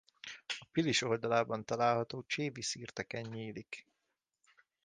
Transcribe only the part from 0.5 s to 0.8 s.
A